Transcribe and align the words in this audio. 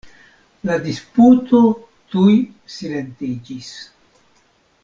La 0.69 0.77
disputo 0.85 1.59
tuj 2.15 2.33
silentiĝis. 2.79 3.73